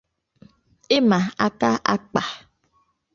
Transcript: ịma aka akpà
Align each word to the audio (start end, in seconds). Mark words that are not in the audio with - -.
ịma 0.97 1.19
aka 1.45 1.69
akpà 1.93 2.21